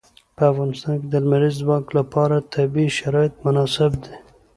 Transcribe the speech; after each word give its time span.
په 0.35 0.43
افغانستان 0.51 0.95
کې 1.01 1.07
د 1.09 1.15
لمریز 1.23 1.55
ځواک 1.61 1.85
لپاره 1.97 2.45
طبیعي 2.53 2.89
شرایط 2.97 3.33
مناسب 3.45 3.91
دي. 4.03 4.13